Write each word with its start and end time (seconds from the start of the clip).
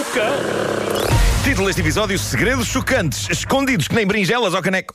Cuca. 0.00 0.32
Título 1.44 1.66
deste 1.66 1.82
episódio: 1.82 2.18
Segredos 2.18 2.68
chocantes, 2.68 3.28
escondidos 3.28 3.86
que 3.86 3.94
nem 3.94 4.06
brinjelas 4.06 4.54
ao 4.54 4.62
caneco. 4.62 4.94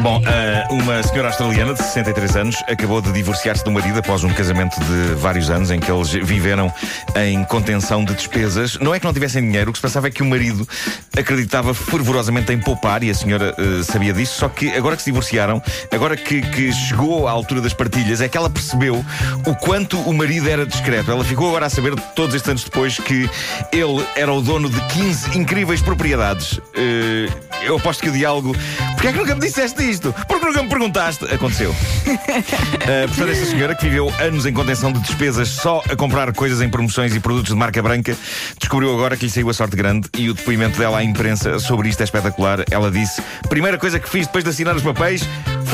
Bom, 0.00 0.20
uh, 0.20 0.72
uma 0.72 1.02
senhora 1.02 1.26
australiana 1.26 1.74
de 1.74 1.80
63 1.80 2.36
anos 2.36 2.56
acabou 2.68 3.00
de 3.00 3.10
divorciar-se 3.10 3.64
do 3.64 3.70
marido 3.72 3.98
após 3.98 4.22
um 4.22 4.32
casamento 4.32 4.78
de 4.78 5.14
vários 5.16 5.50
anos 5.50 5.72
em 5.72 5.80
que 5.80 5.90
eles 5.90 6.12
viveram 6.12 6.72
em 7.16 7.42
contenção 7.44 8.04
de 8.04 8.14
despesas. 8.14 8.78
Não 8.78 8.94
é 8.94 9.00
que 9.00 9.04
não 9.04 9.12
tivessem 9.12 9.42
dinheiro, 9.42 9.70
o 9.70 9.72
que 9.72 9.78
se 9.78 9.82
passava 9.82 10.06
é 10.06 10.10
que 10.12 10.22
o 10.22 10.26
marido 10.26 10.68
acreditava 11.16 11.74
fervorosamente 11.74 12.52
em 12.52 12.60
poupar 12.60 13.02
e 13.02 13.10
a 13.10 13.14
senhora 13.14 13.56
uh, 13.58 13.82
sabia 13.82 14.12
disso, 14.12 14.38
só 14.38 14.48
que 14.48 14.70
agora 14.70 14.94
que 14.94 15.02
se 15.02 15.10
divorciaram, 15.10 15.60
agora 15.90 16.16
que, 16.16 16.40
que, 16.42 16.72
chegou 16.72 17.26
à 17.26 17.32
altura 17.32 17.60
das 17.60 17.74
partilhas, 17.74 18.20
é 18.20 18.28
que 18.28 18.36
ela 18.36 18.48
percebeu 18.48 19.04
o 19.44 19.56
quanto 19.56 19.98
o 20.02 20.14
marido 20.14 20.48
era 20.48 20.64
discreto. 20.64 21.10
Ela 21.10 21.24
ficou 21.24 21.48
agora 21.48 21.66
a 21.66 21.70
saber, 21.70 21.96
todos 22.14 22.36
estes 22.36 22.48
anos 22.48 22.62
depois, 22.62 23.00
que 23.00 23.28
ele 23.72 24.06
era 24.14 24.32
o 24.32 24.40
dono 24.40 24.70
de 24.70 24.80
15 24.80 25.36
incríveis 25.36 25.82
propriedades. 25.82 26.58
Uh, 26.58 27.54
eu 27.64 27.76
aposto 27.76 28.02
que 28.02 28.10
o 28.10 28.12
diálogo 28.12 28.54
Porquê 28.92 29.08
é 29.08 29.12
que 29.12 29.18
nunca 29.18 29.34
me 29.34 29.40
disseste 29.40 29.88
isto? 29.88 30.14
Porque 30.26 30.46
nunca 30.46 30.62
me 30.62 30.68
perguntaste? 30.68 31.24
Aconteceu. 31.26 31.70
uh, 31.70 31.74
portanto, 33.08 33.30
esta 33.30 33.46
senhora 33.46 33.74
que 33.74 33.84
viveu 33.84 34.12
anos 34.20 34.46
em 34.46 34.52
contenção 34.52 34.92
de 34.92 35.00
despesas 35.00 35.48
só 35.48 35.82
a 35.90 35.96
comprar 35.96 36.32
coisas 36.32 36.60
em 36.62 36.68
promoções 36.68 37.14
e 37.14 37.20
produtos 37.20 37.52
de 37.52 37.58
marca 37.58 37.82
branca, 37.82 38.16
descobriu 38.58 38.92
agora 38.92 39.16
que 39.16 39.24
lhe 39.24 39.30
saiu 39.30 39.50
a 39.50 39.54
sorte 39.54 39.76
grande 39.76 40.08
e 40.16 40.30
o 40.30 40.34
depoimento 40.34 40.78
dela 40.78 40.98
à 40.98 41.04
imprensa 41.04 41.58
sobre 41.58 41.88
isto 41.88 42.00
é 42.00 42.04
espetacular. 42.04 42.64
Ela 42.70 42.90
disse: 42.90 43.22
Primeira 43.48 43.78
coisa 43.78 43.98
que 43.98 44.08
fiz 44.08 44.26
depois 44.26 44.44
de 44.44 44.50
assinar 44.50 44.74
os 44.74 44.82
papéis 44.82 45.22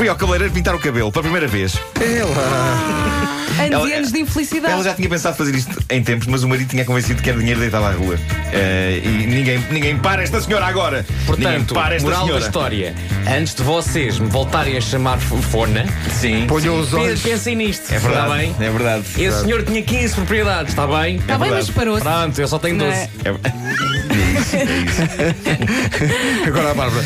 fui 0.00 0.08
ao 0.08 0.16
cabeleireiro 0.16 0.54
pintar 0.54 0.74
o 0.74 0.78
cabelo, 0.78 1.12
pela 1.12 1.22
primeira 1.22 1.46
vez. 1.46 1.74
Ela. 2.00 3.30
Anos 3.58 3.70
ela, 3.70 3.90
e 3.90 3.92
anos 3.92 4.10
de 4.10 4.20
infelicidade. 4.20 4.72
Ela 4.72 4.82
já 4.82 4.94
tinha 4.94 5.10
pensado 5.10 5.36
fazer 5.36 5.54
isto 5.54 5.78
em 5.90 6.02
tempos, 6.02 6.26
mas 6.26 6.42
o 6.42 6.48
marido 6.48 6.70
tinha 6.70 6.86
convencido 6.86 7.20
que 7.20 7.28
era 7.28 7.38
dinheiro 7.38 7.60
deitado 7.60 7.84
à 7.84 7.90
rua. 7.90 8.14
Uh, 8.14 9.06
e 9.06 9.26
ninguém, 9.26 9.62
ninguém 9.70 9.98
para 9.98 10.22
esta 10.22 10.40
senhora 10.40 10.64
agora. 10.64 11.04
Portanto, 11.26 11.74
para 11.74 11.96
esta 11.96 12.08
moral 12.08 12.22
senhora. 12.22 12.40
da 12.40 12.46
história: 12.46 12.94
antes 13.28 13.54
de 13.54 13.62
vocês 13.62 14.18
me 14.18 14.28
voltarem 14.28 14.78
a 14.78 14.80
chamar 14.80 15.18
Fona, 15.18 15.84
sim, 16.18 16.46
ponham 16.46 16.80
os 16.80 16.94
olhos. 16.94 17.20
Pensem 17.20 17.54
nisto. 17.54 17.92
É 17.92 17.98
verdade. 17.98 18.24
Está 18.24 18.36
bem? 18.38 18.56
É 18.58 18.70
verdade. 18.70 19.00
Esse 19.00 19.18
verdade. 19.18 19.44
senhor 19.44 19.62
tinha 19.64 19.82
15 19.82 20.14
propriedades, 20.14 20.72
está 20.72 20.86
bem? 20.86 21.16
Está 21.16 21.34
é 21.34 21.38
bem, 21.38 21.50
mas 21.50 21.68
parou-se. 21.68 22.02
Pronto, 22.02 22.40
eu 22.40 22.48
só 22.48 22.58
tenho 22.58 22.78
12. 22.78 22.90
É? 22.90 23.10
É... 23.24 23.28
é 24.16 24.40
isso, 24.40 24.56
é 24.56 24.64
isso. 24.86 26.48
Agora 26.48 26.70
a 26.70 26.74
Bárbara. 26.74 27.04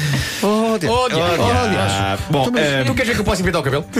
Deus. 0.84 0.92
Oh, 0.92 1.08
Deus. 1.08 1.92
Ah, 1.92 2.18
bom, 2.30 2.44
tu, 2.44 2.50
uh... 2.50 2.84
tu 2.86 2.94
queres 2.94 3.08
ver 3.08 3.14
que 3.14 3.20
eu 3.20 3.24
posso 3.24 3.42
pintar 3.42 3.60
o 3.60 3.64
cabelo? 3.64 3.84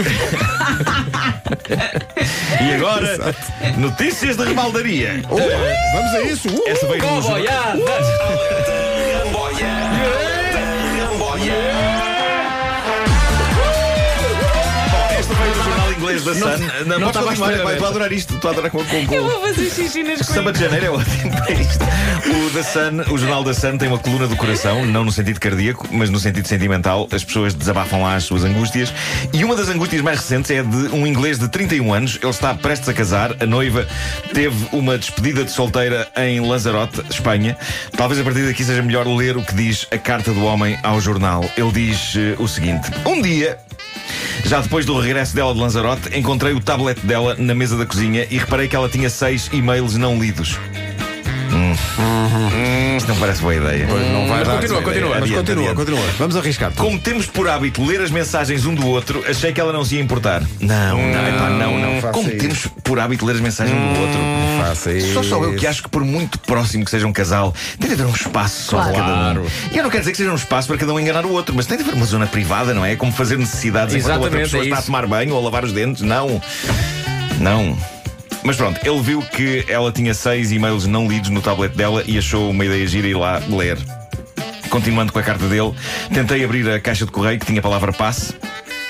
e 2.61 2.73
agora, 2.75 3.35
notícias 3.77 4.37
de 4.37 4.45
rebaldaria. 4.45 5.21
Oh, 5.29 5.37
vamos 5.37 6.13
a 6.13 6.21
isso. 6.23 6.49
Uh, 6.49 6.63
Essa 6.67 6.87
veio 6.87 7.01
no. 7.03 8.94
Inglês 15.97 16.23
da 16.23 16.33
Sun. 16.33 16.85
Não, 16.85 16.99
não 16.99 17.07
estava 17.07 17.29
a 17.29 17.33
Estou 17.33 17.85
a 17.85 17.89
adorar 17.89 18.11
isto. 18.11 18.35
Estou 18.35 18.49
a 18.49 18.53
adorar 18.53 18.71
com, 18.71 18.83
com, 18.83 19.05
com... 19.05 19.13
Eu 19.13 19.23
vou 19.23 19.41
fazer 19.41 19.69
xixi 19.69 20.03
nas 20.03 20.17
coisas. 20.17 20.27
Samba 20.27 20.51
de 20.51 20.59
Janeiro 20.59 20.85
é 20.85 20.89
ótimo 20.89 21.31
para 21.31 21.51
isto. 21.51 21.85
O 22.25 22.49
da 22.53 22.63
Sun, 22.63 23.13
o 23.13 23.17
jornal 23.17 23.43
da 23.43 23.53
Sun 23.53 23.77
tem 23.77 23.87
uma 23.87 23.99
coluna 23.99 24.27
do 24.27 24.35
coração, 24.35 24.85
não 24.85 25.03
no 25.03 25.11
sentido 25.11 25.39
cardíaco, 25.39 25.87
mas 25.91 26.09
no 26.09 26.19
sentido 26.19 26.47
sentimental. 26.47 27.07
As 27.11 27.23
pessoas 27.23 27.53
desabafam 27.53 28.01
lá 28.01 28.15
as 28.15 28.23
suas 28.23 28.43
angústias. 28.43 28.93
E 29.33 29.43
uma 29.43 29.55
das 29.55 29.69
angústias 29.69 30.01
mais 30.01 30.19
recentes 30.19 30.51
é 30.51 30.61
de 30.61 30.93
um 30.93 31.05
inglês 31.07 31.39
de 31.39 31.47
31 31.47 31.93
anos. 31.93 32.19
Ele 32.21 32.29
está 32.29 32.53
prestes 32.53 32.89
a 32.89 32.93
casar. 32.93 33.35
A 33.41 33.45
noiva 33.45 33.87
teve 34.33 34.67
uma 34.71 34.97
despedida 34.97 35.43
de 35.43 35.51
solteira 35.51 36.07
em 36.15 36.39
Lanzarote, 36.39 37.01
Espanha. 37.09 37.57
Talvez 37.95 38.19
a 38.19 38.23
partir 38.23 38.45
daqui 38.45 38.63
seja 38.63 38.81
melhor 38.81 39.07
ler 39.07 39.37
o 39.37 39.43
que 39.43 39.53
diz 39.53 39.87
a 39.91 39.97
carta 39.97 40.33
do 40.33 40.43
homem 40.43 40.77
ao 40.83 40.99
jornal. 40.99 41.43
Ele 41.57 41.71
diz 41.71 42.15
uh, 42.15 42.41
o 42.41 42.47
seguinte: 42.47 42.89
Um 43.05 43.21
dia 43.21 43.57
já 44.45 44.61
depois 44.61 44.85
do 44.85 44.99
regresso 44.99 45.35
dela 45.35 45.53
de 45.53 45.59
Lanzarote, 45.59 46.17
encontrei 46.17 46.53
o 46.53 46.59
tablet 46.59 46.99
dela 47.05 47.35
na 47.37 47.55
mesa 47.55 47.75
da 47.75 47.85
cozinha 47.85 48.27
e 48.29 48.37
reparei 48.37 48.67
que 48.67 48.75
ela 48.75 48.87
tinha 48.87 49.09
seis 49.09 49.49
e-mails 49.51 49.95
não 49.95 50.19
lidos. 50.19 50.59
Hum. 51.99 52.25
Hum, 52.53 52.97
isto 52.97 53.07
não 53.07 53.15
parece 53.17 53.41
boa 53.41 53.55
ideia. 53.55 53.85
Pois 53.87 54.11
não 54.11 54.27
vai 54.27 54.39
mas 54.39 54.47
dar 54.47 54.55
continua, 54.55 54.81
continua. 54.81 55.09
Mas 55.09 55.23
adiante, 55.23 55.35
continua, 55.35 55.63
adiante. 55.71 55.75
continua. 55.75 56.13
Vamos 56.17 56.35
arriscar. 56.35 56.71
Como 56.73 56.99
temos 56.99 57.25
por 57.25 57.47
hábito 57.47 57.83
ler 57.83 58.01
as 58.01 58.11
mensagens 58.11 58.65
um 58.65 58.75
do 58.75 58.87
outro, 58.87 59.23
achei 59.27 59.53
que 59.53 59.59
ela 59.59 59.71
não 59.71 59.83
se 59.83 59.95
ia 59.95 60.01
importar. 60.01 60.41
Não, 60.59 60.97
não, 60.97 61.27
epá, 61.27 61.49
não, 61.49 61.79
não. 61.79 62.11
Como 62.11 62.29
isso. 62.29 62.37
temos 62.37 62.67
por 62.83 62.99
hábito 62.99 63.25
ler 63.25 63.35
as 63.35 63.41
mensagens 63.41 63.77
um 63.77 63.93
do 63.93 63.99
outro. 64.01 64.19
Hum, 64.19 64.59
faça 64.61 64.91
isso. 64.91 65.13
Só 65.13 65.23
sou 65.23 65.43
eu 65.43 65.55
que 65.55 65.67
acho 65.67 65.83
que 65.83 65.89
por 65.89 66.03
muito 66.03 66.39
próximo 66.39 66.85
que 66.85 66.91
seja 66.91 67.07
um 67.07 67.13
casal, 67.13 67.53
tem 67.79 67.87
de 67.89 67.93
haver 67.93 68.05
um 68.05 68.13
espaço 68.13 68.71
só 68.71 68.77
claro. 68.77 68.93
para 68.93 69.03
cada 69.03 69.39
um. 69.41 69.45
E 69.71 69.77
eu 69.77 69.83
não 69.83 69.89
quero 69.89 70.01
dizer 70.01 70.11
que 70.11 70.17
seja 70.17 70.31
um 70.31 70.35
espaço 70.35 70.67
para 70.67 70.77
cada 70.77 70.93
um 70.93 70.99
enganar 70.99 71.25
o 71.25 71.31
outro, 71.31 71.55
mas 71.55 71.65
tem 71.65 71.77
de 71.77 71.83
haver 71.83 71.95
uma 71.95 72.05
zona 72.05 72.27
privada, 72.27 72.73
não 72.73 72.85
é? 72.85 72.95
Como 72.95 73.11
fazer 73.11 73.37
necessidades 73.37 73.95
enquanto 73.95 74.17
a 74.17 74.19
outra 74.19 74.39
pessoa 74.39 74.63
é 74.63 74.67
está 74.67 74.79
a 74.79 74.81
tomar 74.81 75.07
banho 75.07 75.33
ou 75.33 75.39
a 75.39 75.43
lavar 75.43 75.63
os 75.63 75.71
dentes. 75.71 76.01
Não. 76.01 76.41
Não. 77.39 77.94
Mas 78.45 78.57
pronto, 78.57 78.79
ele 78.87 79.01
viu 79.01 79.21
que 79.23 79.65
ela 79.67 79.91
tinha 79.91 80.13
seis 80.13 80.51
e-mails 80.51 80.85
não 80.85 81.07
lidos 81.07 81.31
no 81.31 81.41
tablet 81.41 81.75
dela 81.75 82.03
e 82.05 82.15
achou 82.15 82.51
uma 82.51 82.63
ideia 82.63 82.85
gira 82.85 83.07
ir 83.07 83.15
lá 83.15 83.41
ler. 83.49 83.75
Continuando 84.69 85.11
com 85.11 85.17
a 85.17 85.23
carta 85.23 85.47
dele, 85.47 85.73
tentei 86.13 86.43
abrir 86.45 86.69
a 86.69 86.79
caixa 86.79 87.05
de 87.05 87.11
correio 87.11 87.39
que 87.39 87.45
tinha 87.47 87.59
a 87.59 87.63
palavra 87.63 87.91
passe. 87.91 88.35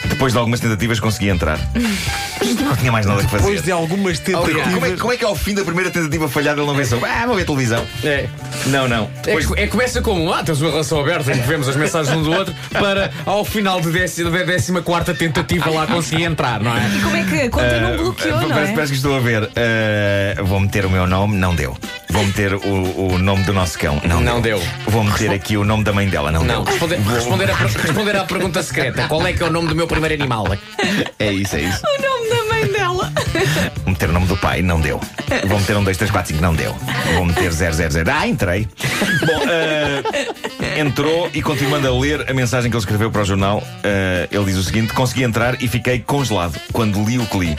Depois 0.10 0.34
de 0.34 0.40
algumas 0.40 0.60
tentativas 0.60 1.00
consegui 1.00 1.30
entrar. 1.30 1.60
Não 2.64 2.76
tinha 2.76 2.92
mais 2.92 3.06
nada 3.06 3.24
que 3.24 3.30
fazer. 3.30 3.44
Depois 3.44 3.62
de 3.62 3.72
algumas 3.72 4.20
tentativas. 4.20 4.74
Como 4.74 4.86
é, 4.86 4.92
como 4.92 5.14
é 5.14 5.18
que 5.18 5.26
ao 5.26 5.36
fim 5.36 5.54
da 5.54 5.64
primeira 5.64 5.92
tentativa 5.92 6.28
falhada 6.28 6.62
ele 6.62 6.68
não 6.68 6.76
pensou? 6.76 7.00
Ah, 7.06 7.26
vou 7.26 7.36
ver 7.36 7.46
televisão. 7.46 7.86
É. 8.04 8.28
Não, 8.68 8.88
não. 8.88 9.10
É 9.24 9.36
Depois... 9.36 9.52
É, 9.52 9.64
é, 9.64 9.68
começa 9.68 10.02
como, 10.02 10.32
ah, 10.32 10.44
tens 10.44 10.62
uma 10.62 10.72
relação 10.72 11.00
aberta 11.00 11.32
em 11.32 11.40
que 11.40 11.48
vemos 11.48 11.68
as 11.68 11.76
mensagens 11.76 12.16
um 12.16 12.24
do 12.24 12.32
outro, 12.32 12.54
para 12.72 13.12
ao 13.26 13.44
final 13.46 13.82
de 13.82 13.92
décima, 13.92 14.32
de 14.32 14.44
décima 14.44 14.82
quarta 14.82 15.14
tentativa 15.14 15.70
lá 15.70 15.88
conseguir 15.88 16.24
entrar, 16.24 16.62
não 16.62 16.76
é? 16.76 16.88
E 16.88 17.02
como 17.02 17.16
é 17.16 17.24
que 17.24 17.42
a 17.42 17.50
conta 17.50 17.78
uh, 17.78 17.82
não 17.82 17.98
bloqueou, 17.98 18.38
uh, 18.38 18.42
não 18.42 18.50
parece, 18.50 18.72
é? 18.72 18.76
Parece 18.76 18.92
que 18.92 18.98
estou 18.98 19.16
a 19.16 19.20
ver. 19.20 19.44
Uh, 19.44 20.46
vou 20.46 20.60
meter 20.60 20.86
o 20.86 20.90
meu 20.90 21.08
nome, 21.08 21.36
não 21.38 21.56
deu. 21.56 21.78
Vou 22.16 22.26
meter 22.26 22.54
o, 22.54 23.14
o 23.14 23.18
nome 23.18 23.44
do 23.44 23.52
nosso 23.52 23.78
cão. 23.78 24.02
Não, 24.06 24.22
não 24.22 24.40
deu. 24.40 24.58
deu. 24.58 24.68
Vou 24.88 25.04
meter 25.04 25.32
aqui 25.32 25.58
o 25.58 25.66
nome 25.66 25.84
da 25.84 25.92
mãe 25.92 26.08
dela. 26.08 26.32
Não, 26.32 26.46
não. 26.46 26.64
deu. 26.64 26.72
Responder, 26.72 26.98
responder, 27.00 27.52
a, 27.52 27.56
responder 27.56 28.16
à 28.16 28.24
pergunta 28.24 28.64
secreta. 28.64 29.06
Qual 29.10 29.28
é 29.28 29.34
que 29.34 29.44
é 29.44 29.46
o 29.46 29.52
nome 29.52 29.68
do 29.68 29.76
meu 29.76 29.86
primeiro 29.86 30.16
animal? 30.16 30.46
É 31.20 31.32
isso, 31.34 31.58
é 31.58 31.62
isso. 31.64 31.82
O 31.86 32.02
nome 32.02 32.30
da 32.30 32.54
mãe 32.54 32.72
dela. 32.72 33.12
Vou 33.84 33.92
meter 33.92 34.10
o 34.10 34.14
nome 34.14 34.28
do 34.28 34.38
pai. 34.38 34.62
Não 34.62 34.80
deu. 34.80 35.02
Vou 35.46 35.60
meter 35.60 35.76
um, 35.76 35.84
dois, 35.84 35.98
três, 35.98 36.10
quatro, 36.10 36.32
cinco. 36.32 36.42
Não 36.42 36.56
deu. 36.56 36.74
Vou 37.16 37.26
meter 37.26 37.52
000. 37.52 38.06
Ah, 38.10 38.26
entrei. 38.26 38.66
Bom, 39.26 39.42
uh, 39.44 40.80
entrou 40.80 41.30
e 41.34 41.42
continuando 41.42 41.86
a 41.90 42.00
ler 42.00 42.32
a 42.32 42.34
mensagem 42.34 42.72
que 42.72 42.78
ele 42.78 42.82
escreveu 42.82 43.12
para 43.12 43.24
o 43.24 43.26
jornal, 43.26 43.58
uh, 43.58 44.28
ele 44.32 44.46
diz 44.46 44.56
o 44.56 44.64
seguinte: 44.64 44.94
consegui 44.94 45.24
entrar 45.24 45.62
e 45.62 45.68
fiquei 45.68 46.00
congelado 46.00 46.58
quando 46.72 47.04
li 47.04 47.18
o 47.18 47.26
que 47.26 47.38
li. 47.40 47.58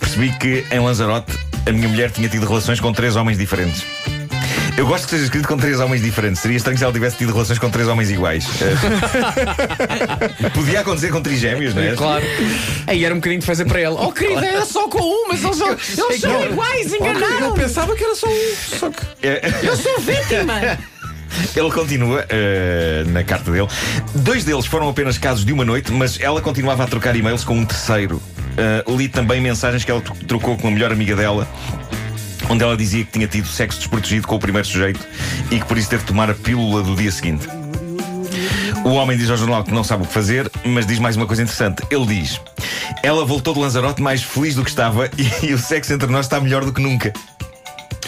Percebi 0.00 0.32
que 0.38 0.64
em 0.70 0.80
Lanzarote 0.80 1.35
a 1.66 1.72
minha 1.72 1.88
mulher 1.88 2.10
tinha 2.10 2.28
tido 2.28 2.46
relações 2.46 2.80
com 2.80 2.92
três 2.92 3.16
homens 3.16 3.36
diferentes. 3.36 3.84
Eu 4.76 4.86
gosto 4.86 5.04
que 5.04 5.10
seja 5.10 5.24
escrito 5.24 5.48
com 5.48 5.56
três 5.56 5.80
homens 5.80 6.02
diferentes. 6.02 6.40
Seria 6.40 6.58
estranho 6.58 6.76
se 6.76 6.84
ela 6.84 6.92
tivesse 6.92 7.16
tido 7.16 7.32
relações 7.32 7.58
com 7.58 7.70
três 7.70 7.88
homens 7.88 8.10
iguais. 8.10 8.46
Podia 10.52 10.80
acontecer 10.80 11.10
com 11.10 11.20
trigêmeos, 11.22 11.74
não 11.74 11.82
é? 11.82 11.96
Claro. 11.96 12.24
Aí 12.86 13.04
era 13.04 13.14
um 13.14 13.18
bocadinho 13.18 13.40
de 13.40 13.46
fazer 13.46 13.64
para 13.64 13.80
ele. 13.80 13.96
Oh, 13.98 14.12
querida, 14.12 14.44
era 14.44 14.64
só 14.66 14.86
com 14.86 15.00
um, 15.00 15.28
mas 15.28 15.42
eles 15.42 15.56
são, 15.56 15.70
eles 16.10 16.20
são 16.20 16.44
iguais, 16.44 16.92
enganaram. 16.92 17.46
Eu 17.46 17.52
pensava 17.54 17.96
que 17.96 18.04
era 18.04 18.14
só 18.14 18.28
um. 18.28 18.78
Só 18.78 18.90
que... 18.90 19.02
Eu 19.66 19.76
sou 19.76 19.98
vítima. 20.00 20.78
Ele 21.54 21.70
continua 21.70 22.24
uh, 22.24 23.10
na 23.10 23.24
carta 23.24 23.50
dele. 23.50 23.68
Dois 24.14 24.44
deles 24.44 24.66
foram 24.66 24.88
apenas 24.88 25.18
casos 25.18 25.44
de 25.44 25.52
uma 25.52 25.64
noite, 25.64 25.92
mas 25.92 26.18
ela 26.20 26.40
continuava 26.40 26.84
a 26.84 26.86
trocar 26.86 27.16
e-mails 27.16 27.44
com 27.44 27.58
um 27.58 27.64
terceiro. 27.64 28.22
Uh, 28.56 28.96
li 28.96 29.08
também 29.08 29.40
mensagens 29.40 29.84
que 29.84 29.90
ela 29.90 30.00
trocou 30.26 30.56
com 30.56 30.68
a 30.68 30.70
melhor 30.70 30.92
amiga 30.92 31.14
dela. 31.14 31.46
Onde 32.48 32.62
ela 32.62 32.76
dizia 32.76 33.04
que 33.04 33.12
tinha 33.12 33.26
tido 33.26 33.46
sexo 33.46 33.78
desprotegido 33.78 34.26
com 34.26 34.36
o 34.36 34.38
primeiro 34.38 34.66
sujeito 34.66 35.00
e 35.50 35.58
que 35.58 35.66
por 35.66 35.76
isso 35.76 35.90
teve 35.90 36.02
de 36.02 36.08
tomar 36.08 36.30
a 36.30 36.34
pílula 36.34 36.82
do 36.82 36.94
dia 36.94 37.10
seguinte. 37.10 37.46
O 38.84 38.90
homem 38.90 39.18
diz 39.18 39.28
ao 39.28 39.36
jornal 39.36 39.64
que 39.64 39.72
não 39.72 39.82
sabe 39.82 40.04
o 40.04 40.06
que 40.06 40.12
fazer, 40.12 40.50
mas 40.64 40.86
diz 40.86 40.98
mais 40.98 41.16
uma 41.16 41.26
coisa 41.26 41.42
interessante. 41.42 41.82
Ele 41.90 42.06
diz: 42.06 42.40
Ela 43.02 43.24
voltou 43.24 43.52
de 43.52 43.60
Lanzarote 43.60 44.00
mais 44.00 44.22
feliz 44.22 44.54
do 44.54 44.62
que 44.62 44.70
estava 44.70 45.10
e, 45.18 45.28
e 45.46 45.52
o 45.52 45.58
sexo 45.58 45.92
entre 45.92 46.06
nós 46.08 46.26
está 46.26 46.40
melhor 46.40 46.64
do 46.64 46.72
que 46.72 46.80
nunca. 46.80 47.12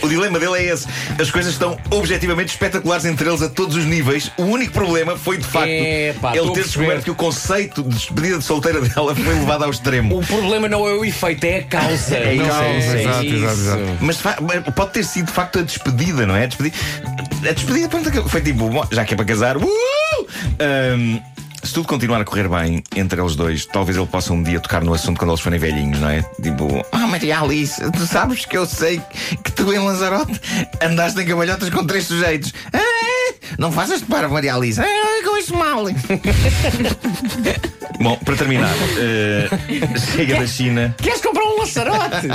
O 0.02 0.08
dilema 0.08 0.38
dele 0.38 0.58
é 0.58 0.72
esse. 0.72 0.86
As 1.20 1.30
coisas 1.30 1.52
estão 1.52 1.76
objetivamente 1.90 2.50
espetaculares 2.50 3.04
entre 3.04 3.28
eles 3.28 3.42
a 3.42 3.48
todos 3.48 3.76
os 3.76 3.84
níveis. 3.84 4.30
O 4.36 4.44
único 4.44 4.72
problema 4.72 5.16
foi, 5.16 5.38
de 5.38 5.44
facto, 5.44 5.68
ele 5.68 6.52
ter 6.54 6.62
descoberto 6.62 7.04
que 7.04 7.10
o 7.10 7.14
conceito 7.14 7.82
de 7.82 7.90
despedida 7.90 8.38
de 8.38 8.44
solteira 8.44 8.80
dela 8.82 9.14
foi 9.14 9.34
levado 9.34 9.64
ao 9.64 9.70
extremo. 9.70 10.18
O 10.18 10.24
problema 10.24 10.68
não 10.68 10.86
é 10.86 10.92
o 10.92 11.04
efeito, 11.04 11.44
é 11.44 11.58
a 11.58 11.62
causa. 11.64 12.16
É, 12.16 12.34
isso, 12.34 12.44
causa, 12.44 12.64
é, 12.64 13.02
exato, 13.02 13.24
exato, 13.24 13.54
exato. 13.54 13.82
Mas 14.00 14.18
pode 14.74 14.92
ter 14.92 15.04
sido, 15.04 15.26
de 15.26 15.32
facto, 15.32 15.58
a 15.58 15.62
despedida, 15.62 16.26
não 16.26 16.36
é? 16.36 16.44
A 16.44 16.46
despedida, 16.46 16.76
a 17.48 17.52
despedida 17.52 17.88
foi 18.28 18.40
tipo, 18.40 18.70
já 18.90 19.04
que 19.04 19.14
é 19.14 19.16
para 19.16 19.26
casar. 19.26 19.56
Uh! 19.56 19.68
Um, 20.60 21.20
se 21.68 21.74
tudo 21.74 21.86
continuar 21.86 22.20
a 22.22 22.24
correr 22.24 22.48
bem 22.48 22.82
entre 22.96 23.20
eles 23.20 23.36
dois, 23.36 23.66
talvez 23.66 23.94
ele 23.94 24.06
possa 24.06 24.32
um 24.32 24.42
dia 24.42 24.58
tocar 24.58 24.82
no 24.82 24.94
assunto 24.94 25.18
quando 25.18 25.32
eles 25.32 25.40
forem 25.42 25.58
velhinhos, 25.58 26.00
não 26.00 26.08
é? 26.08 26.22
Tipo, 26.42 26.82
ah, 26.90 27.06
Maria 27.06 27.40
Alice, 27.40 27.78
tu 27.92 28.06
sabes 28.06 28.46
que 28.46 28.56
eu 28.56 28.64
sei 28.64 29.02
que 29.44 29.52
tu 29.52 29.70
em 29.70 29.78
Lanzarote 29.78 30.40
andaste 30.82 31.20
em 31.20 31.26
cabalhotas 31.26 31.68
com 31.68 31.84
três 31.86 32.06
sujeitos. 32.06 32.54
Ah, 32.72 32.78
não 33.58 33.70
faças 33.70 34.00
de 34.00 34.06
para, 34.06 34.30
Maria 34.30 34.54
Alice. 34.54 34.80
Ah, 34.80 34.86
com 35.22 35.36
isso 35.36 35.54
mal. 35.54 35.84
Bom, 38.00 38.16
para 38.24 38.36
terminar, 38.36 38.74
eh, 38.96 39.50
chega 40.16 40.40
da 40.40 40.46
China. 40.46 40.96
Queres 40.96 41.20
comprar 41.20 41.44
um 41.44 41.58
laçarote? 41.58 42.28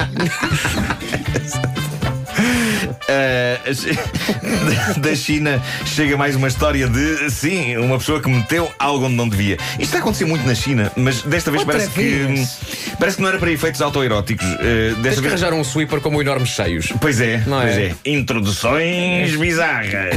Uh, 3.10 3.53
da 4.98 5.16
China 5.16 5.62
chega 5.86 6.18
mais 6.18 6.36
uma 6.36 6.48
história 6.48 6.88
de, 6.88 7.30
sim, 7.32 7.78
uma 7.78 7.98
pessoa 7.98 8.22
que 8.22 8.30
meteu 8.30 8.72
algo 8.78 9.06
onde 9.06 9.16
não 9.16 9.28
devia. 9.28 9.56
Isto 9.74 9.82
está 9.82 9.98
a 9.98 10.02
acontecer 10.02 10.26
muito 10.26 10.46
na 10.46 10.56
China, 10.56 10.92
mas 10.96 11.22
desta 11.22 11.50
vez 11.52 11.64
Outra 11.64 11.78
parece 11.80 11.96
vez? 11.96 12.50
que 12.50 12.98
parece 12.98 13.18
que 13.18 13.24
não 13.24 13.30
era 13.30 13.38
para 13.40 13.52
efeitos 13.52 13.82
autoeróticos. 13.82 14.46
Uh, 14.46 14.96
desta 15.02 15.22
vez. 15.22 15.34
arranjar 15.34 15.54
um 15.54 15.64
sweeper 15.64 16.00
como 16.02 16.22
enormes 16.22 16.50
cheios. 16.50 16.92
Pois 17.00 17.20
é, 17.22 17.44
Não 17.48 17.62
pois 17.62 17.78
é? 17.78 17.86
é. 17.86 17.96
Introduções 18.06 19.36
bizarras. 19.36 20.16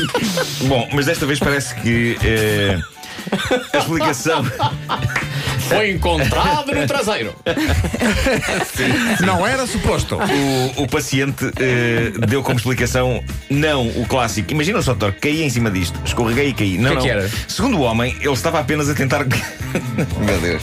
Bom, 0.68 0.88
mas 0.92 1.06
desta 1.06 1.26
vez 1.26 1.38
parece 1.38 1.74
que 1.76 2.16
eh, 2.22 2.78
a 3.72 3.78
explicação. 3.78 4.44
Foi 5.68 5.90
encontrado 5.90 6.72
no 6.74 6.86
traseiro. 6.86 7.34
Não 9.24 9.46
era 9.46 9.66
suposto. 9.66 10.16
O, 10.76 10.82
o 10.82 10.88
paciente 10.88 11.50
eh, 11.58 12.12
deu 12.26 12.42
como 12.42 12.56
explicação 12.58 13.22
não 13.48 13.86
o 13.88 14.06
clássico. 14.06 14.52
Imagina 14.52 14.80
só, 14.82 14.92
doutor, 14.94 15.18
caí 15.20 15.42
em 15.42 15.50
cima 15.50 15.70
disto, 15.70 15.98
escorreguei 16.04 16.48
e 16.48 16.54
caí. 16.54 16.78
Não, 16.78 16.90
Que 16.90 16.92
é 16.92 16.94
não. 16.96 17.02
que 17.02 17.08
era? 17.10 17.30
Segundo 17.48 17.78
o 17.78 17.82
homem, 17.82 18.16
ele 18.20 18.32
estava 18.32 18.60
apenas 18.60 18.88
a 18.88 18.94
tentar. 18.94 19.24
Meu 20.18 20.40
Deus. 20.40 20.62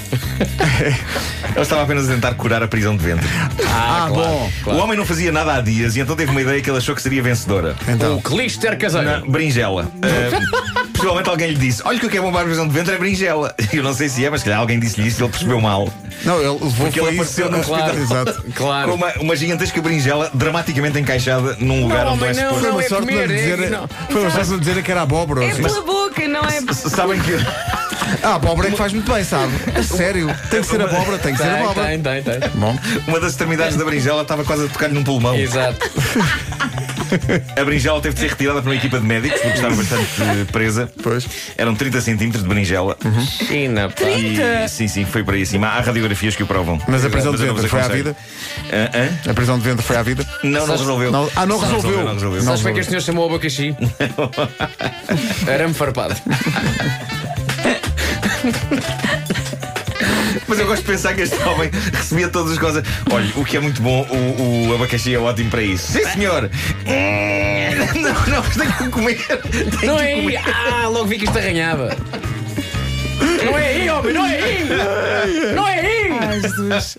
ele 1.53 1.61
estava 1.61 1.83
apenas 1.83 2.09
a 2.09 2.13
tentar 2.13 2.33
curar 2.35 2.63
a 2.63 2.67
prisão 2.67 2.95
de 2.95 3.03
ventre. 3.03 3.27
Ah, 3.67 4.07
bom. 4.09 4.51
O 4.67 4.75
homem 4.77 4.97
não 4.97 5.05
fazia 5.05 5.31
nada 5.31 5.55
há 5.55 5.61
dias 5.61 5.95
e 5.95 5.99
então 5.99 6.15
teve 6.15 6.31
uma 6.31 6.41
ideia 6.41 6.61
que 6.61 6.69
ele 6.69 6.77
achou 6.77 6.95
que 6.95 7.01
seria 7.01 7.21
vencedora. 7.21 7.75
Então, 7.87 8.17
O 8.17 8.21
clister 8.21 8.77
caseiro. 8.77 9.05
Na 9.05 9.19
berinjela. 9.19 9.83
Uh, 9.83 10.70
possivelmente 11.01 11.29
alguém 11.29 11.49
lhe 11.49 11.57
disse: 11.57 11.81
Olha, 11.83 11.97
o 11.97 12.09
que 12.09 12.17
é 12.17 12.21
bom 12.21 12.31
para 12.31 12.41
a 12.41 12.43
prisão 12.45 12.67
de 12.67 12.73
ventre 12.73 12.93
é 12.93 12.97
berinjela. 12.97 13.53
Eu 13.73 13.83
não 13.83 13.93
sei 13.93 14.07
se 14.09 14.23
é, 14.25 14.29
mas 14.29 14.41
se 14.41 14.45
calhar 14.45 14.59
alguém 14.59 14.79
disse-lhe 14.79 15.07
isso 15.07 15.21
e 15.21 15.23
ele 15.23 15.31
percebeu 15.31 15.59
mal. 15.59 15.89
não, 16.23 16.37
ele 16.39 16.47
levou 16.49 16.69
Porque 16.71 16.99
ele 16.99 17.15
foi 17.17 17.25
isso 17.25 17.41
apareceu 17.41 17.45
no 17.45 17.51
no 17.51 17.59
hospital. 17.59 17.81
Claro. 17.91 18.01
Exato. 18.01 18.43
Com 18.43 18.51
Claro. 18.51 18.93
uma, 18.93 19.11
uma 19.19 19.35
gigantesca 19.35 19.81
berinjela 19.81 20.29
dramaticamente 20.33 20.99
encaixada 20.99 21.55
num 21.59 21.83
lugar 21.83 22.05
onde 22.07 22.19
não 22.21 22.27
é 22.27 22.31
homem, 22.31 22.43
não, 22.43 22.49
suposto. 22.53 22.61
Foi 22.61 22.71
uma 22.71 22.83
é 22.83 22.87
sorte 22.87 23.05
comer, 23.07 23.27
não 23.27 23.35
é- 23.35 23.37
dizer. 23.37 23.69
não. 23.71 23.87
Foi 24.09 24.21
uma 24.21 24.31
sorte 24.31 24.49
não 24.51 24.59
dizer 24.59 24.83
que 24.83 24.91
era 24.91 25.01
abóbora. 25.01 25.43
É 25.45 25.51
assim. 25.51 25.63
pela 25.63 25.81
boca, 25.81 26.27
não 26.27 26.41
é? 26.41 26.57
S- 26.57 26.89
Sabem 26.89 27.19
que. 27.19 27.33
Ah, 28.23 28.35
abóbora 28.35 28.67
é 28.67 28.71
que 28.71 28.77
faz 28.77 28.91
muito 28.93 29.11
bem, 29.11 29.23
sabe? 29.23 29.51
A 29.75 29.81
sério. 29.83 30.27
Tem 30.49 30.61
que 30.61 30.67
ser 30.67 30.81
abóbora, 30.81 31.17
tem 31.17 31.33
que 31.33 31.41
ser 31.41 31.49
abóbora. 31.49 31.87
tem, 31.87 32.01
tem, 32.01 32.21
tem. 32.23 32.39
Bom, 32.55 32.77
Uma 33.07 33.19
das 33.19 33.31
extremidades 33.31 33.77
da 33.77 33.85
berinjela 33.85 34.21
estava 34.21 34.43
quase 34.43 34.65
a 34.65 34.67
tocar-lhe 34.67 34.93
num 34.93 35.03
pulmão. 35.03 35.35
Exato. 35.35 35.79
A 37.55 37.63
berinjela 37.63 38.01
teve 38.01 38.15
de 38.15 38.21
ser 38.21 38.29
retirada 38.29 38.61
por 38.61 38.69
uma 38.69 38.75
equipa 38.75 38.99
de 38.99 39.05
médicos 39.05 39.39
porque 39.41 39.55
estava 39.55 39.75
bastante 39.75 40.05
eh, 40.21 40.45
presa. 40.51 40.91
pois. 41.03 41.27
Eram 41.57 41.75
30 41.75 42.01
centímetros 42.01 42.43
de 42.43 42.49
berinjela. 42.49 42.97
China, 43.47 43.89
pá. 43.89 44.09
E, 44.09 44.67
sim, 44.69 44.87
sim, 44.87 45.05
foi 45.05 45.23
para 45.23 45.35
aí 45.35 45.43
acima. 45.43 45.67
Há 45.67 45.81
radiografias 45.81 46.35
que 46.35 46.43
o 46.43 46.47
provam. 46.47 46.79
Mas 46.87 47.05
a 47.05 47.09
prisão 47.09 47.31
de 47.31 47.37
ventre 47.45 47.67
foi 47.67 47.81
à 47.81 47.87
vida? 47.87 48.15
Hã? 48.71 48.99
Hã? 49.27 49.31
A 49.31 49.33
prisão 49.33 49.57
de 49.59 49.63
ventre 49.65 49.85
foi 49.85 49.97
à 49.97 50.03
vida? 50.03 50.25
Não, 50.43 50.65
não 50.67 50.77
resolveu. 50.77 51.11
Não- 51.11 51.29
ah, 51.35 51.45
não 51.45 51.59
resolveu. 51.59 52.03
Não 52.03 52.13
resolveu. 52.13 52.41
Sabes 52.41 52.65
é 52.65 52.73
que 52.73 52.79
este 52.79 52.89
senhor 52.89 53.01
chamou 53.01 53.25
o 53.25 53.29
abacaxi? 53.29 53.75
Arame 55.47 55.73
farpado. 55.73 56.15
Mas 60.51 60.59
eu 60.59 60.67
gosto 60.67 60.81
de 60.81 60.91
pensar 60.91 61.13
que 61.13 61.21
este 61.21 61.41
homem 61.43 61.71
recebia 61.93 62.27
todas 62.27 62.51
as 62.51 62.59
coisas. 62.59 62.83
Olha, 63.09 63.31
o 63.37 63.45
que 63.45 63.55
é 63.55 63.59
muito 63.61 63.81
bom, 63.81 64.05
o, 64.09 64.67
o 64.67 64.75
abacaxi 64.75 65.15
é 65.15 65.17
ótimo 65.17 65.49
para 65.49 65.61
isso. 65.63 65.93
Sim, 65.93 66.03
senhor. 66.03 66.51
Não, 67.95 68.13
não, 68.27 68.43
mas 68.43 68.57
tenho 68.57 68.73
que 68.73 68.89
comer. 68.89 69.17
Tenho 69.79 69.93
Não 69.93 69.97
que 69.97 70.03
é 70.03 70.15
comer. 70.15 70.41
Ah, 70.45 70.87
logo 70.89 71.05
vi 71.05 71.17
que 71.17 71.23
isto 71.23 71.37
arranhava. 71.37 71.95
Não 73.45 73.57
é 73.57 73.67
aí, 73.67 73.89
homem, 73.89 74.13
não 74.13 74.25
é 74.25 74.41
aí! 74.41 74.67
Não 75.55 75.67
é 75.67 75.79
aí! 75.79 76.11
Ai, 76.21 76.41
Jesus. 76.41 76.97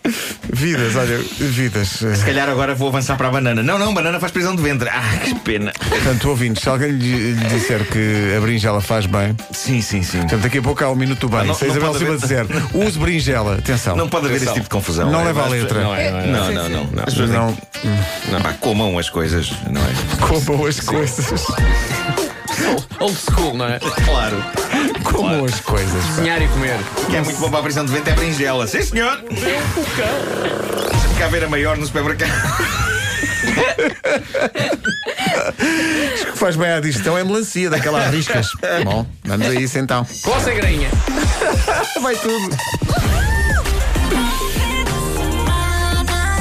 Vidas, 0.53 0.97
olha, 0.97 1.19
vidas. 1.39 1.89
Se 1.89 2.25
calhar 2.25 2.49
agora 2.49 2.75
vou 2.75 2.89
avançar 2.89 3.17
para 3.17 3.29
a 3.29 3.31
banana. 3.31 3.63
Não, 3.63 3.79
não, 3.79 3.93
banana 3.95 4.19
faz 4.21 4.33
prisão 4.33 4.55
de 4.55 4.63
ventre. 4.63 4.89
Ah, 4.89 5.19
que 5.25 5.35
pena. 5.41 5.73
Portanto, 5.89 6.29
ouvintes, 6.29 6.63
se 6.63 6.69
alguém 6.69 6.91
lhe, 6.91 7.33
lhe 7.33 7.45
disser 7.47 7.85
que 7.87 8.35
a 8.37 8.41
berinjela 8.41 8.81
faz 8.81 9.07
bem, 9.07 9.35
Sim, 9.53 9.81
sim, 9.81 10.03
sim. 10.03 10.19
portanto, 10.21 10.43
daqui 10.43 10.59
a 10.59 10.63
pouco 10.63 10.85
há 10.85 10.91
um 10.91 10.95
minuto 10.97 11.21
do 11.21 11.29
bem. 11.29 11.41
Ah, 11.41 11.45
não- 11.45 11.55
Se 11.55 11.65
a 11.65 11.69
não 11.69 11.75
Isabel 11.77 11.93
pode 11.93 12.05
Silva 12.05 12.19
disser, 12.19 12.47
use 12.87 12.99
berinjela, 12.99 13.55
atenção. 13.59 13.97
Não 13.97 14.09
pode 14.09 14.27
haver 14.27 14.37
esse 14.37 14.45
Atenção. 14.45 14.55
tipo 14.63 14.65
de 14.69 14.71
confusão. 14.71 15.11
Não 15.11 15.21
É, 15.21 15.25
leva 15.25 15.45
a 15.45 15.49
letra. 15.49 15.81
Não 15.83 15.95
é, 15.95 16.11
não 16.11 16.19
é. 16.21 16.27
Não, 16.27 16.47
Sim, 16.47 16.55
não, 16.55 16.67
sim. 16.67 16.73
não. 16.73 16.85
não. 16.85 17.03
As 17.07 17.15
pessoas 17.15 17.31
têm 17.31 17.39
Não, 17.39 17.53
que- 17.55 18.43
Pá, 18.43 18.53
comam 18.61 18.99
as 18.99 19.09
coisas, 19.11 19.51
não 19.71 19.81
é? 19.81 20.27
comam 20.45 20.67
as 20.67 20.81
coisas. 20.81 21.45
Old 23.01 23.17
school, 23.17 23.55
não 23.55 23.67
é? 23.67 23.79
Claro. 23.79 24.43
Comam 25.05 25.45
as 25.45 25.61
coisas. 25.61 26.05
Cozinhar 26.07 26.41
e 26.41 26.49
comer. 26.49 26.79
Que 27.11 27.17
é 27.17 27.21
muito 27.21 27.39
bom 27.39 27.51
para 27.51 27.59
a 27.61 27.63
prisão 27.63 27.85
de 27.85 27.93
ventre 27.93 28.13
é 28.13 28.15
berinjela. 28.17 28.67
Sim, 28.67 28.83
senhor. 28.83 29.23
Deixa-me 29.31 31.15
cá 31.19 31.29
ver 31.29 31.45
a 31.45 31.49
maior 31.49 31.77
no 31.77 31.87
supermercado. 31.87 32.33
O 36.29 36.33
que 36.33 36.39
faz 36.39 36.57
bem 36.57 36.71
à 36.71 36.81
digestão 36.81 37.17
é 37.19 37.25
melancia, 37.25 37.71
daquela 37.71 38.09
riscas. 38.09 38.49
Bom, 38.85 39.07
vamos 39.25 39.47
a 39.47 39.55
isso 39.55 39.79
então. 39.79 40.07
Coça 40.23 40.51
a 40.51 40.55
grainha. 40.55 40.89
Vai 42.01 42.17
tudo. 42.17 42.57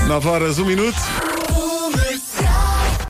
9 0.07 0.27
horas, 0.27 0.59
1 0.59 0.65
minuto. 0.65 1.30